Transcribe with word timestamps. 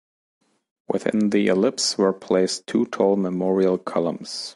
Within 0.87 1.29
the 1.29 1.45
ellipse 1.45 1.95
were 1.95 2.11
placed 2.11 2.65
two 2.65 2.85
tall 2.87 3.17
memorial 3.17 3.77
columns. 3.77 4.49